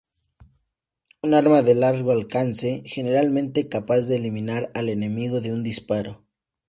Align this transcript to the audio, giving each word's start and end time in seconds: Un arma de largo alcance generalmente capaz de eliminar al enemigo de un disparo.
Un 1.21 1.35
arma 1.35 1.61
de 1.61 1.75
largo 1.75 2.11
alcance 2.11 2.81
generalmente 2.87 3.69
capaz 3.69 4.07
de 4.07 4.15
eliminar 4.15 4.71
al 4.73 4.89
enemigo 4.89 5.41
de 5.41 5.53
un 5.53 5.61
disparo. 5.61 6.23